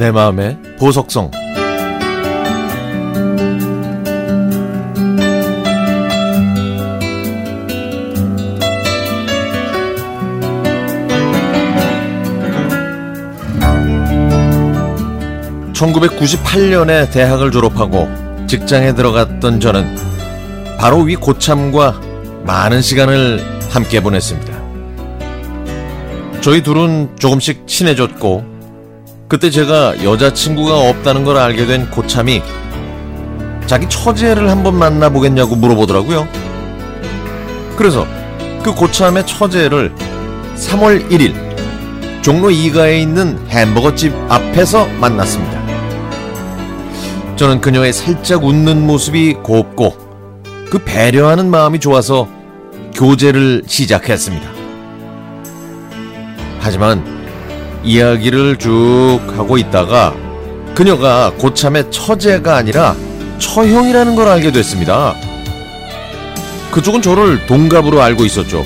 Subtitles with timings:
[0.00, 1.30] 내 마음의 보석성
[15.74, 18.08] (1998년에) 대학을 졸업하고
[18.46, 19.84] 직장에 들어갔던 저는
[20.78, 22.00] 바로 위 고참과
[22.44, 24.60] 많은 시간을 함께 보냈습니다.
[26.40, 28.49] 저희 둘은 조금씩 친해졌고
[29.30, 32.42] 그때 제가 여자친구가 없다는 걸 알게 된 고참이
[33.64, 36.26] 자기 처제를 한번 만나보겠냐고 물어보더라고요.
[37.76, 38.08] 그래서
[38.64, 39.94] 그 고참의 처제를
[40.56, 45.60] 3월 1일 종로 2가에 있는 햄버거집 앞에서 만났습니다.
[47.36, 49.94] 저는 그녀의 살짝 웃는 모습이 곱고
[50.70, 52.28] 그 배려하는 마음이 좋아서
[52.96, 54.50] 교제를 시작했습니다.
[56.58, 57.19] 하지만
[57.82, 60.14] 이야기를 쭉 하고 있다가
[60.74, 62.94] 그녀가 고참의 처제가 아니라
[63.38, 65.14] 처형이라는 걸 알게 됐습니다.
[66.72, 68.64] 그쪽은 저를 동갑으로 알고 있었죠.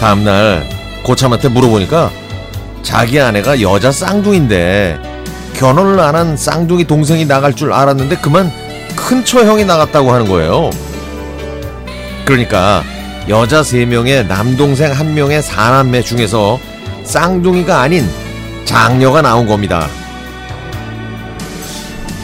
[0.00, 0.66] 다음날
[1.04, 2.10] 고참한테 물어보니까
[2.82, 4.98] 자기 아내가 여자 쌍둥이인데
[5.54, 8.50] 결혼을 안 한 쌍둥이 동생이 나갈 줄 알았는데 그만
[8.96, 10.70] 큰 처형이 나갔다고 하는 거예요.
[12.24, 12.82] 그러니까
[13.28, 16.58] 여자 3명에 남동생 1명의 사남매 중에서
[17.10, 18.08] 쌍둥이가 아닌
[18.64, 19.88] 장녀가 나온 겁니다.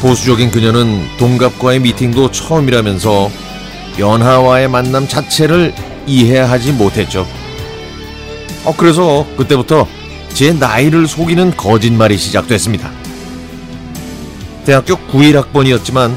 [0.01, 3.29] 보수적인 그녀는 동갑과의 미팅도 처음이라면서
[3.99, 5.75] 연하와의 만남 자체를
[6.07, 7.27] 이해하지 못했죠.
[8.65, 9.89] 어, 그래서 그때부터
[10.33, 12.93] 제 나이를 속이는 거짓말이 시작됐습니다.
[14.65, 16.15] 대학교 9일학번이었지만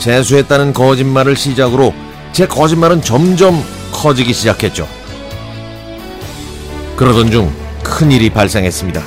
[0.00, 1.94] 재수했다는 거짓말을 시작으로
[2.32, 4.88] 제 거짓말은 점점 커지기 시작했죠.
[6.96, 9.02] 그러던 중 큰일이 발생했습니다.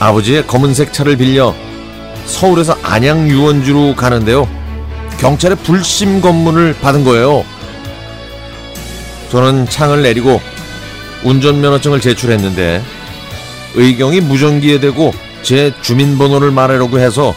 [0.00, 1.54] 아버지의 검은색 차를 빌려
[2.26, 4.48] 서울에서 안양 유원주로 가는데요.
[5.18, 7.44] 경찰의 불심 검문을 받은 거예요.
[9.30, 10.40] 저는 창을 내리고
[11.24, 12.82] 운전면허증을 제출했는데
[13.74, 15.12] 의경이 무전기에 대고
[15.42, 17.34] 제 주민번호를 말하려고 해서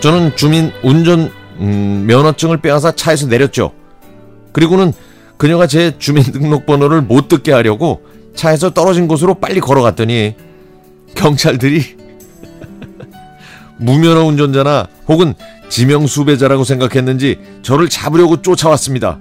[0.00, 3.72] 저는 주민 운전 음, 면허증을 빼앗아 차에서 내렸죠.
[4.52, 4.92] 그리고는
[5.36, 8.02] 그녀가 제 주민등록번호를 못 듣게 하려고
[8.34, 10.34] 차에서 떨어진 곳으로 빨리 걸어갔더니
[11.14, 11.96] 경찰들이
[13.78, 15.34] 무면허 운전자나 혹은
[15.68, 19.18] 지명수배자라고 생각했는지 저를 잡으려고 쫓아왔습니다.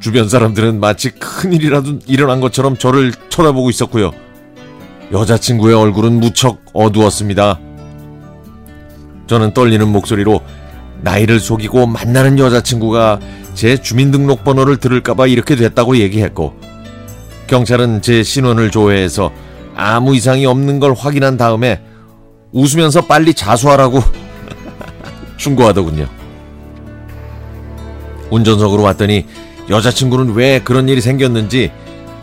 [0.00, 4.12] 주변 사람들은 마치 큰일이라도 일어난 것처럼 저를 쳐다보고 있었고요.
[5.12, 7.58] 여자친구의 얼굴은 무척 어두웠습니다.
[9.26, 10.40] 저는 떨리는 목소리로
[11.00, 13.20] 나이를 속이고 만나는 여자친구가
[13.54, 16.58] 제 주민등록번호를 들을까봐 이렇게 됐다고 얘기했고
[17.46, 19.30] 경찰은 제 신원을 조회해서
[19.76, 21.80] 아무 이상이 없는 걸 확인한 다음에
[22.52, 24.00] 웃으면서 빨리 자수하라고
[25.36, 26.06] 충고하더군요.
[28.30, 29.26] 운전석으로 왔더니
[29.68, 31.72] 여자친구는 왜 그런 일이 생겼는지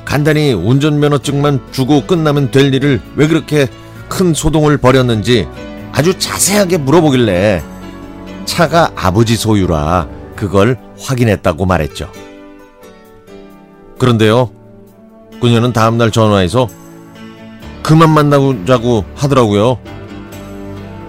[0.05, 3.67] 간단히 운전면허증만 주고 끝나면 될 일을 왜 그렇게
[4.09, 5.47] 큰 소동을 벌였는지
[5.93, 7.63] 아주 자세하게 물어보길래
[8.45, 12.11] 차가 아버지 소유라 그걸 확인했다고 말했죠.
[13.97, 14.49] 그런데요,
[15.41, 16.69] 그녀는 다음날 전화해서
[17.81, 19.79] 그만 만나자고 하더라고요.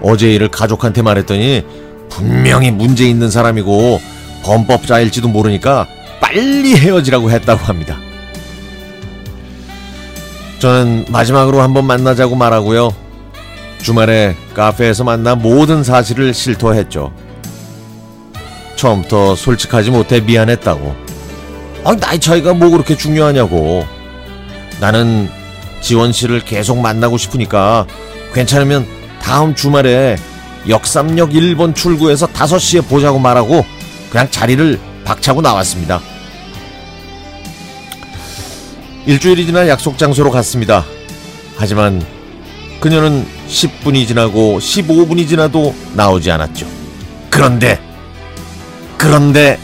[0.01, 1.63] 어제 일을 가족한테 말했더니
[2.09, 4.01] 분명히 문제 있는 사람이고
[4.43, 5.87] 범법자일지도 모르니까
[6.19, 7.97] 빨리 헤어지라고 했다고 합니다.
[10.59, 12.93] 저는 마지막으로 한번 만나자고 말하고요.
[13.81, 17.13] 주말에 카페에서 만나 모든 사실을 실토했죠.
[18.75, 20.95] 처음부터 솔직하지 못해 미안했다고.
[21.83, 23.85] 아, 나이 차이가 뭐 그렇게 중요하냐고.
[24.83, 25.29] 나는
[25.79, 27.87] 지원 씨를 계속 만나고 싶으니까
[28.33, 28.85] 괜찮으면
[29.21, 30.17] 다음 주말에
[30.67, 33.65] 역삼역 1번 출구에서 5시에 보자고 말하고
[34.11, 36.01] 그냥 자리를 박차고 나왔습니다.
[39.05, 40.83] 일주일이 지나 약속 장소로 갔습니다.
[41.55, 42.05] 하지만
[42.81, 46.67] 그녀는 10분이 지나고 15분이 지나도 나오지 않았죠.
[47.29, 47.79] 그런데
[48.97, 49.57] 그런데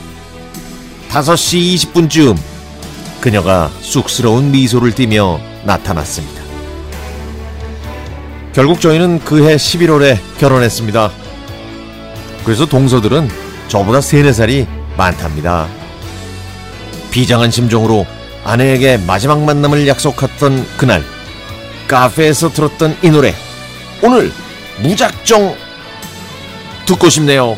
[1.10, 2.38] 5시 20분쯤
[3.22, 6.42] 그녀가 쑥스러운 미소를 띠며 나타났습니다.
[8.54, 11.12] 결국 저희는 그해 11월에 결혼했습니다.
[12.44, 13.30] 그래서 동서들은
[13.68, 14.68] 저보다 3, 4살이
[14.98, 15.68] 많답니다.
[17.12, 18.06] 비장한 심정으로
[18.44, 21.04] 아내에게 마지막 만남을 약속했던 그날
[21.88, 23.34] 카페에서 들었던 이 노래
[24.02, 24.32] 오늘
[24.82, 25.56] 무작정
[26.86, 27.58] 듣고 싶네요.